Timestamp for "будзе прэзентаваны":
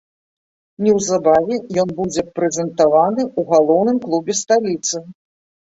1.99-3.21